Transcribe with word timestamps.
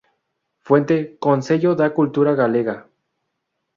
Fuente:Consello 0.63 1.71
da 1.75 1.87
Cultura 1.97 2.33
Galega 2.41 2.75